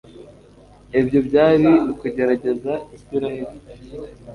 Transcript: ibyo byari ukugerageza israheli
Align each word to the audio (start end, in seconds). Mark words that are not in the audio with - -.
ibyo 0.99 1.19
byari 1.27 1.69
ukugerageza 1.91 2.73
israheli 2.95 3.53